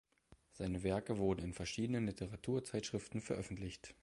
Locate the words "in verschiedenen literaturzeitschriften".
1.43-3.21